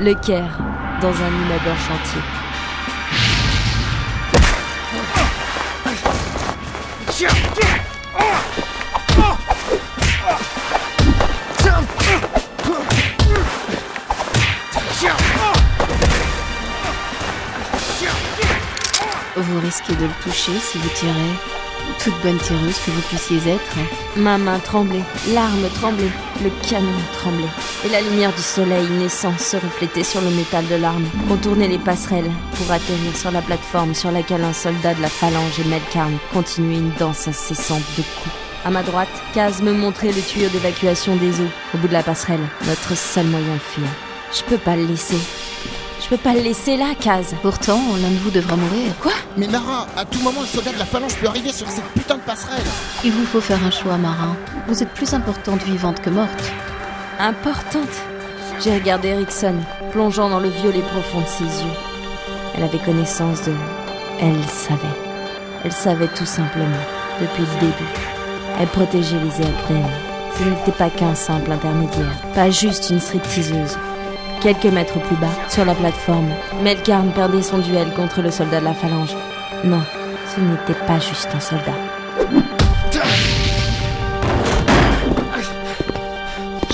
Le 0.00 0.12
Caire, 0.14 0.58
dans 1.00 1.08
un 1.08 1.28
immeuble 1.28 1.68
en 1.70 1.76
chantier. 1.76 2.20
Vous 19.36 19.60
risquez 19.60 19.94
de 19.94 20.04
le 20.06 20.10
toucher 20.22 20.58
si 20.58 20.78
vous 20.78 20.88
tirez. 20.88 21.63
Toute 22.02 22.20
bonne 22.22 22.38
tireuse 22.38 22.78
que 22.84 22.90
vous 22.90 23.00
puissiez 23.02 23.38
être. 23.52 23.76
Ma 24.16 24.36
main 24.36 24.58
tremblait, 24.58 25.02
l'arme 25.32 25.68
tremblait, 25.74 26.10
le 26.42 26.50
canon 26.68 26.86
tremblait. 27.14 27.48
Et 27.84 27.88
la 27.88 28.02
lumière 28.02 28.34
du 28.34 28.42
soleil 28.42 28.86
naissant 28.90 29.36
se 29.38 29.56
reflétait 29.56 30.04
sur 30.04 30.20
le 30.20 30.30
métal 30.30 30.66
de 30.68 30.74
l'arme, 30.74 31.06
contournait 31.28 31.68
les 31.68 31.78
passerelles 31.78 32.30
pour 32.56 32.70
atterrir 32.70 33.16
sur 33.16 33.30
la 33.30 33.42
plateforme 33.42 33.94
sur 33.94 34.10
laquelle 34.10 34.44
un 34.44 34.52
soldat 34.52 34.94
de 34.94 35.02
la 35.02 35.08
phalange 35.08 35.58
et 35.60 35.68
Melkarn 35.68 36.18
continuait 36.32 36.78
une 36.78 36.92
danse 36.98 37.26
incessante 37.26 37.84
de 37.96 38.02
coups. 38.02 38.36
À 38.66 38.70
ma 38.70 38.82
droite, 38.82 39.08
Kaz 39.34 39.62
me 39.62 39.72
montrait 39.72 40.12
le 40.12 40.22
tuyau 40.22 40.48
d'évacuation 40.48 41.16
des 41.16 41.40
eaux, 41.40 41.50
au 41.74 41.78
bout 41.78 41.88
de 41.88 41.92
la 41.92 42.02
passerelle, 42.02 42.46
notre 42.66 42.96
seul 42.96 43.26
moyen 43.26 43.54
de 43.54 43.58
fuir. 43.58 43.88
Je 44.32 44.42
peux 44.42 44.58
pas 44.58 44.74
le 44.74 44.86
laisser. 44.86 45.18
Je 46.04 46.10
peux 46.10 46.18
pas 46.18 46.34
le 46.34 46.40
laisser 46.40 46.76
là, 46.76 46.94
Kaz. 47.00 47.34
Pourtant, 47.40 47.80
l'un 47.98 48.10
de 48.10 48.16
vous 48.16 48.30
devra 48.30 48.56
mourir. 48.56 48.92
Quoi 49.00 49.12
Mais 49.38 49.48
Mara, 49.48 49.86
à 49.96 50.04
tout 50.04 50.20
moment, 50.20 50.42
le 50.42 50.46
soldat 50.46 50.72
de 50.72 50.78
la 50.78 50.84
phalange 50.84 51.16
peut 51.16 51.26
arriver 51.26 51.50
sur 51.50 51.66
cette 51.70 51.86
putain 51.94 52.16
de 52.16 52.20
passerelle. 52.20 52.62
Il 53.02 53.12
vous 53.12 53.24
faut 53.24 53.40
faire 53.40 53.64
un 53.64 53.70
choix, 53.70 53.96
Marin. 53.96 54.36
Vous 54.68 54.82
êtes 54.82 54.90
plus 54.90 55.14
importante 55.14 55.62
vivante 55.62 56.02
que 56.02 56.10
morte. 56.10 56.52
Importante 57.18 57.88
J'ai 58.62 58.74
regardé 58.74 59.08
Erickson, 59.08 59.54
plongeant 59.92 60.28
dans 60.28 60.40
le 60.40 60.50
violet 60.50 60.82
profond 60.82 61.22
de 61.22 61.26
ses 61.26 61.44
yeux. 61.44 61.72
Elle 62.54 62.64
avait 62.64 62.84
connaissance 62.84 63.42
de... 63.44 63.54
Elle 64.20 64.44
savait. 64.44 64.82
Elle 65.64 65.72
savait 65.72 66.08
tout 66.08 66.26
simplement, 66.26 66.84
depuis 67.18 67.44
le 67.44 67.60
début. 67.60 67.94
Elle 68.60 68.68
protégeait 68.68 69.16
les 69.20 69.40
Eakden. 69.42 69.86
Ce 70.38 70.44
n'était 70.44 70.72
pas 70.72 70.90
qu'un 70.90 71.14
simple 71.14 71.50
intermédiaire, 71.50 72.20
pas 72.34 72.50
juste 72.50 72.90
une 72.90 73.00
stripteaseuse. 73.00 73.78
Quelques 74.44 74.66
mètres 74.66 75.00
plus 75.00 75.16
bas, 75.16 75.32
sur 75.48 75.64
la 75.64 75.74
plateforme, 75.74 76.28
Melkarn 76.62 77.10
perdait 77.12 77.40
son 77.40 77.60
duel 77.60 77.90
contre 77.94 78.20
le 78.20 78.30
soldat 78.30 78.60
de 78.60 78.66
la 78.66 78.74
phalange. 78.74 79.16
Non, 79.64 79.80
ce 80.34 80.38
n'était 80.38 80.78
pas 80.86 80.98
juste 80.98 81.30
un 81.34 81.40
soldat. 81.40 81.72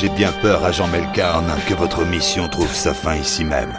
J'ai 0.00 0.08
bien 0.08 0.32
peur, 0.42 0.64
agent 0.64 0.88
Melkarn, 0.88 1.46
que 1.68 1.74
votre 1.74 2.04
mission 2.04 2.48
trouve 2.48 2.74
sa 2.74 2.92
fin 2.92 3.14
ici 3.14 3.44
même. 3.44 3.72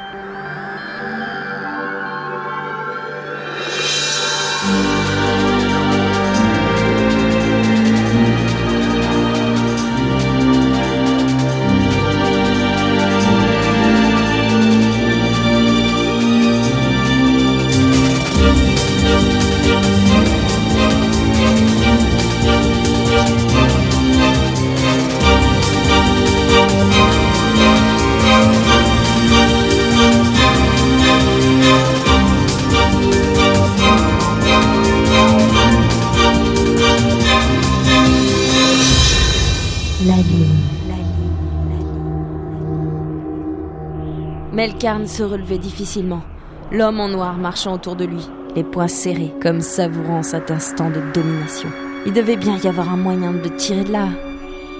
Melkarn 44.61 45.07
se 45.07 45.23
relevait 45.23 45.57
difficilement, 45.57 46.21
l'homme 46.71 46.99
en 46.99 47.07
noir 47.07 47.35
marchant 47.35 47.73
autour 47.73 47.95
de 47.95 48.05
lui, 48.05 48.29
les 48.55 48.63
poings 48.63 48.87
serrés, 48.87 49.33
comme 49.41 49.59
savourant 49.59 50.21
cet 50.21 50.51
instant 50.51 50.91
de 50.91 51.01
domination. 51.15 51.69
Il 52.05 52.13
devait 52.13 52.35
bien 52.35 52.59
y 52.63 52.67
avoir 52.67 52.93
un 52.93 52.95
moyen 52.95 53.31
de 53.31 53.49
tirer 53.49 53.83
de 53.83 53.91
là. 53.91 54.09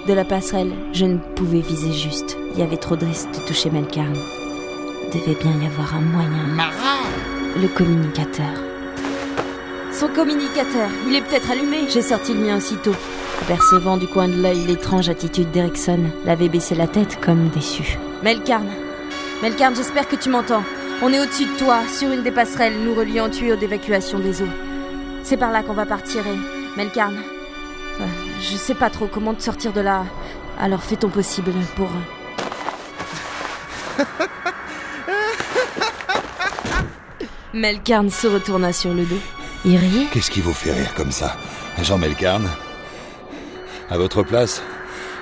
De 0.08 0.14
la 0.14 0.24
passerelle, 0.24 0.72
je 0.94 1.06
ne 1.06 1.18
pouvais 1.18 1.62
viser 1.62 1.94
juste. 1.94 2.38
Il 2.54 2.60
y 2.60 2.62
avait 2.62 2.78
trop 2.78 2.96
de 2.96 3.08
risques 3.08 3.32
de 3.32 3.44
toucher 3.48 3.72
Melkarn. 3.72 4.14
Il 5.04 5.20
devait 5.20 5.42
bien 5.42 5.60
y 5.60 5.66
avoir 5.66 5.96
un 5.96 6.02
moyen. 6.02 6.46
Mara 6.56 7.00
Le 7.60 7.68
communicateur. 7.68 8.54
Son 9.92 10.10
communicateur, 10.10 10.92
il 11.08 11.16
est 11.16 11.22
peut-être 11.22 11.50
allumé. 11.50 11.90
J'ai 11.90 12.04
sorti 12.04 12.36
le 12.36 12.42
mien 12.42 12.58
aussitôt. 12.58 12.94
Percevant 13.48 13.98
du 13.98 14.06
coin 14.06 14.28
de 14.28 14.44
l'œil 14.44 14.64
l'étrange 14.68 15.10
attitude 15.10 15.50
d'Erickson, 15.50 16.02
l'avait 16.24 16.50
baissé 16.50 16.76
la 16.76 16.86
tête 16.86 17.20
comme 17.20 17.50
déçu. 17.50 17.98
Melkarn, 18.22 18.68
Melkarn, 19.42 19.76
j'espère 19.76 20.08
que 20.08 20.16
tu 20.16 20.30
m'entends. 20.30 20.64
On 21.02 21.12
est 21.12 21.20
au-dessus 21.20 21.48
de 21.48 21.58
toi, 21.58 21.82
sur 21.88 22.12
une 22.12 22.22
des 22.22 22.30
passerelles 22.30 22.78
nous 22.84 22.94
reliant 22.94 23.26
au 23.26 23.30
tuyau 23.30 23.56
d'évacuation 23.56 24.20
des 24.20 24.44
eaux. 24.44 24.50
C'est 25.24 25.38
par 25.38 25.52
là 25.52 25.64
qu'on 25.64 25.74
va 25.74 25.88
partir 25.88 26.28
et... 26.28 26.38
Melkarn, 26.78 27.16
euh, 27.16 28.06
je 28.40 28.56
sais 28.56 28.76
pas 28.76 28.92
trop 28.92 29.08
comment 29.08 29.34
te 29.34 29.42
sortir 29.42 29.74
de 29.74 29.82
là. 29.82 30.06
Alors 30.60 30.84
fais 30.84 30.96
ton 30.96 31.10
possible 31.10 31.54
pour... 31.76 31.90
Melkarn 37.56 38.12
se 38.12 38.28
retourna 38.28 38.72
sur 38.72 38.94
le 38.94 39.06
dos. 39.06 39.20
Il 39.66 39.76
riait. 39.76 40.06
Qu'est-ce 40.14 40.30
qui 40.30 40.42
vous 40.42 40.54
fait 40.54 40.72
rire 40.74 40.94
comme 40.94 41.12
ça, 41.12 41.36
agent 41.80 41.98
Melkarn 41.98 42.48
À 43.90 43.98
votre 43.98 44.22
place, 44.22 44.62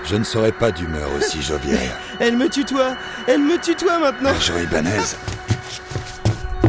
je 0.10 0.16
ne 0.16 0.24
serais 0.24 0.52
pas 0.52 0.72
d'humeur 0.72 1.08
aussi 1.16 1.42
joviale. 1.42 1.78
Elle 2.20 2.36
me 2.36 2.50
tutoie. 2.50 2.96
Elle 3.28 3.42
me 3.42 3.60
tutoie 3.60 4.00
maintenant. 4.00 4.32
Agent 4.32 4.58
Ibanez, 4.58 5.16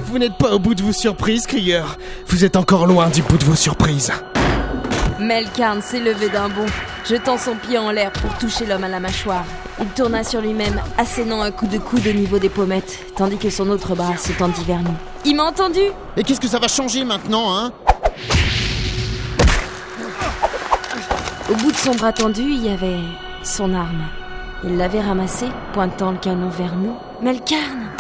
Vous 0.05 0.19
n'êtes 0.19 0.37
pas 0.37 0.51
au 0.53 0.59
bout 0.59 0.75
de 0.75 0.83
vos 0.83 0.93
surprises, 0.93 1.47
crieur. 1.47 1.97
Vous 2.27 2.45
êtes 2.45 2.57
encore 2.57 2.87
loin 2.87 3.09
du 3.09 3.23
bout 3.23 3.39
de 3.39 3.45
vos 3.45 3.55
surprises. 3.55 4.13
Melkarn 5.19 5.81
s'est 5.81 6.01
levé 6.01 6.29
d'un 6.29 6.49
bond, 6.49 6.67
jetant 7.09 7.39
son 7.39 7.55
pied 7.55 7.79
en 7.79 7.91
l'air 7.91 8.13
pour 8.13 8.37
toucher 8.37 8.67
l'homme 8.67 8.85
à 8.85 8.89
la 8.89 9.01
mâchoire. 9.01 9.45
Il 9.81 9.87
tourna 9.89 10.23
sur 10.23 10.43
lui-même, 10.43 10.81
assénant 10.99 11.41
un 11.41 11.51
coup 11.51 11.67
de 11.67 11.79
coude 11.79 12.07
au 12.07 12.13
niveau 12.13 12.39
des 12.39 12.49
pommettes, 12.51 12.99
tandis 13.17 13.39
que 13.39 13.49
son 13.49 13.71
autre 13.71 13.95
bras 13.95 14.17
se 14.19 14.33
tendit 14.33 14.65
vers 14.65 14.81
nous. 14.83 14.95
Il 15.25 15.37
m'a 15.37 15.45
entendu? 15.45 15.81
Et 16.17 16.25
qu'est-ce 16.25 16.41
que 16.41 16.49
ça 16.49 16.59
va 16.59 16.69
changer 16.69 17.05
maintenant, 17.05 17.57
hein? 17.57 17.73
Au 21.51 21.55
bout 21.55 21.73
de 21.73 21.77
son 21.77 21.95
bras 21.95 22.13
tendu, 22.13 22.43
il 22.43 22.65
y 22.65 22.71
avait 22.71 22.99
son 23.43 23.75
arme. 23.75 24.05
Il 24.65 24.77
l'avait 24.77 25.01
ramassée, 25.01 25.49
pointant 25.73 26.13
le 26.13 26.19
canon 26.19 26.49
vers 26.49 26.77
nous. 26.77 26.95
Melkarn 27.23 27.91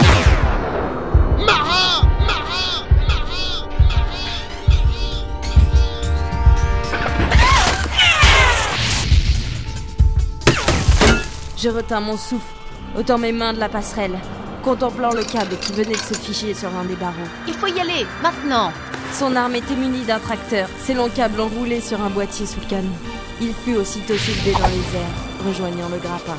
Mara 1.39 2.03
Mara 2.27 2.81
Je 11.62 11.69
retins 11.69 12.01
mon 12.01 12.17
souffle, 12.17 12.55
ôtant 12.97 13.19
mes 13.19 13.33
mains 13.33 13.53
de 13.53 13.59
la 13.59 13.69
passerelle, 13.69 14.19
contemplant 14.62 15.12
le 15.12 15.22
câble 15.25 15.57
qui 15.61 15.72
venait 15.72 15.93
de 15.93 15.97
se 15.97 16.15
figer 16.15 16.55
sur 16.55 16.75
un 16.75 16.84
des 16.84 16.97
barreaux. 16.97 17.15
Il 17.47 17.55
faut 17.55 17.67
y 17.67 17.81
aller, 17.81 18.07
maintenant 18.22 18.72
Son 19.12 19.37
arme 19.37 19.57
était 19.57 19.77
munie 19.77 20.05
d'un 20.05 20.19
tracteur, 20.19 20.69
ses 20.78 20.95
longs 20.95 21.09
câbles 21.09 21.41
enroulés 21.41 21.81
sur 21.81 22.01
un 22.01 22.11
boîtier 22.11 22.47
sous 22.47 22.61
le 22.61 22.67
canon. 22.67 22.93
Il 23.43 23.55
fut 23.55 23.77
aussitôt 23.77 24.17
soulevé 24.17 24.53
dans 24.53 24.69
les 24.69 24.99
airs, 24.99 25.29
rejoignant 25.47 25.89
le 25.89 25.99
grappin. 25.99 26.37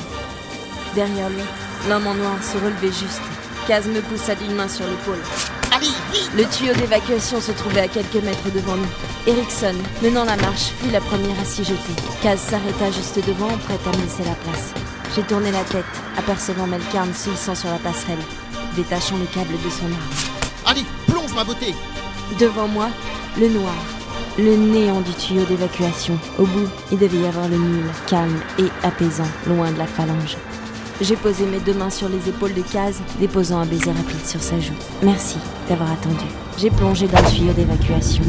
Derrière 0.94 1.30
lui, 1.30 1.42
l'homme 1.88 2.06
en 2.06 2.14
noir 2.14 2.42
se 2.42 2.56
relevait 2.56 2.92
juste. 2.92 3.22
Kaz 3.66 3.86
me 3.86 4.00
poussa 4.00 4.34
d'une 4.34 4.54
main 4.54 4.68
sur 4.68 4.86
l'épaule. 4.86 5.22
Allez, 5.74 5.86
vite 6.12 6.30
Le 6.36 6.44
tuyau 6.44 6.74
d'évacuation 6.74 7.40
se 7.40 7.52
trouvait 7.52 7.80
à 7.80 7.88
quelques 7.88 8.22
mètres 8.22 8.50
devant 8.54 8.76
nous. 8.76 8.92
Erickson, 9.26 9.74
menant 10.02 10.24
la 10.24 10.36
marche, 10.36 10.72
fut 10.82 10.90
la 10.90 11.00
première 11.00 11.38
à 11.40 11.44
s'y 11.44 11.64
jeter. 11.64 11.94
Kaz 12.22 12.40
s'arrêta 12.40 12.90
juste 12.90 13.24
devant, 13.26 13.56
prête 13.66 13.86
à 13.86 13.96
me 13.96 14.02
laisser 14.02 14.24
la 14.24 14.34
place. 14.34 14.72
J'ai 15.14 15.22
tourné 15.22 15.50
la 15.50 15.62
tête, 15.64 15.84
apercevant 16.18 16.66
Melkarn 16.66 17.12
se 17.14 17.30
hissant 17.30 17.54
sur 17.54 17.70
la 17.70 17.78
passerelle, 17.78 18.18
détachant 18.76 19.18
le 19.18 19.26
câble 19.26 19.54
de 19.62 19.70
son 19.70 19.86
arme. 19.86 20.66
Allez, 20.66 20.84
plonge 21.06 21.34
ma 21.34 21.44
beauté 21.44 21.74
Devant 22.38 22.66
moi, 22.66 22.88
le 23.38 23.48
noir, 23.48 23.74
le 24.38 24.56
néant 24.56 25.00
du 25.00 25.12
tuyau 25.12 25.44
d'évacuation. 25.44 26.18
Au 26.38 26.44
bout, 26.44 26.68
il 26.90 26.98
devait 26.98 27.18
y 27.18 27.26
avoir 27.26 27.48
le 27.48 27.56
nul, 27.56 27.84
calme 28.06 28.40
et 28.58 28.86
apaisant, 28.86 29.28
loin 29.46 29.70
de 29.70 29.78
la 29.78 29.86
phalange. 29.86 30.36
J'ai 31.00 31.16
posé 31.16 31.44
mes 31.46 31.58
deux 31.60 31.74
mains 31.74 31.90
sur 31.90 32.08
les 32.08 32.28
épaules 32.28 32.54
de 32.54 32.62
Kaz, 32.62 33.00
déposant 33.18 33.58
un 33.58 33.66
baiser 33.66 33.90
rapide 33.90 34.24
sur 34.24 34.42
sa 34.42 34.58
joue. 34.60 34.74
Merci 35.02 35.36
d'avoir 35.68 35.92
attendu. 35.92 36.24
J'ai 36.58 36.70
plongé 36.70 37.08
dans 37.08 37.20
le 37.20 37.30
tuyau 37.30 37.52
d'évacuation. 37.52 38.22